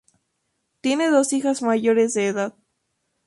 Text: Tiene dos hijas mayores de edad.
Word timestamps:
Tiene 0.81 1.11
dos 1.11 1.31
hijas 1.31 1.61
mayores 1.61 2.15
de 2.15 2.25
edad. 2.25 2.55